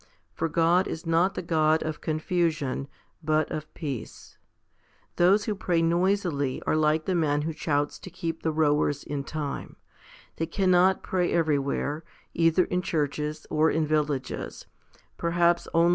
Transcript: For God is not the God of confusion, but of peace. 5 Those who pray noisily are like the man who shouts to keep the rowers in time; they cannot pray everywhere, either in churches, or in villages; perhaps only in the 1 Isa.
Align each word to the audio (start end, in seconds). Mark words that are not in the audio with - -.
For 0.33 0.49
God 0.49 0.87
is 0.87 1.05
not 1.05 1.35
the 1.35 1.43
God 1.43 1.83
of 1.83 2.01
confusion, 2.01 2.87
but 3.21 3.51
of 3.51 3.71
peace. 3.75 4.39
5 5.09 5.09
Those 5.17 5.43
who 5.45 5.53
pray 5.53 5.83
noisily 5.83 6.59
are 6.65 6.75
like 6.75 7.05
the 7.05 7.13
man 7.13 7.43
who 7.43 7.53
shouts 7.53 7.99
to 7.99 8.09
keep 8.09 8.41
the 8.41 8.51
rowers 8.51 9.03
in 9.03 9.23
time; 9.23 9.75
they 10.37 10.47
cannot 10.47 11.03
pray 11.03 11.31
everywhere, 11.31 12.03
either 12.33 12.63
in 12.65 12.81
churches, 12.81 13.45
or 13.51 13.69
in 13.69 13.85
villages; 13.85 14.65
perhaps 15.17 15.67
only 15.71 15.81
in 15.81 15.83
the 15.83 15.85
1 15.85 15.89
Isa. 15.89 15.89